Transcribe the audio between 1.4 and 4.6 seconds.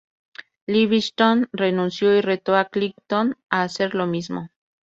renunció y retó a Clinton a hacer lo mismo.